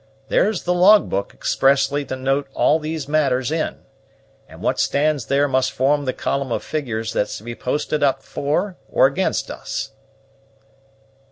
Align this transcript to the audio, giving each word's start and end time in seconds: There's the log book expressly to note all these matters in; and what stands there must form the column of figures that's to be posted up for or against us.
There's 0.29 0.63
the 0.63 0.73
log 0.73 1.09
book 1.11 1.31
expressly 1.31 2.03
to 2.05 2.15
note 2.15 2.47
all 2.55 2.79
these 2.79 3.07
matters 3.07 3.51
in; 3.51 3.81
and 4.49 4.59
what 4.63 4.79
stands 4.79 5.27
there 5.27 5.47
must 5.47 5.71
form 5.71 6.05
the 6.05 6.11
column 6.11 6.51
of 6.51 6.63
figures 6.63 7.13
that's 7.13 7.37
to 7.37 7.43
be 7.43 7.53
posted 7.53 8.01
up 8.01 8.23
for 8.23 8.77
or 8.89 9.05
against 9.05 9.51
us. 9.51 9.91